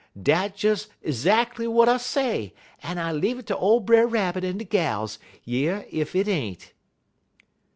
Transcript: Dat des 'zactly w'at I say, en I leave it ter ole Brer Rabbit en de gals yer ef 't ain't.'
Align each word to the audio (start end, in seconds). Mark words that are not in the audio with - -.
Dat 0.19 0.57
des 0.57 0.87
'zactly 1.07 1.67
w'at 1.67 1.87
I 1.87 1.97
say, 1.97 2.55
en 2.81 2.97
I 2.97 3.11
leave 3.11 3.37
it 3.37 3.45
ter 3.45 3.53
ole 3.53 3.81
Brer 3.81 4.07
Rabbit 4.07 4.43
en 4.43 4.57
de 4.57 4.65
gals 4.65 5.19
yer 5.43 5.85
ef 5.93 6.13
't 6.15 6.27
ain't.' 6.27 6.73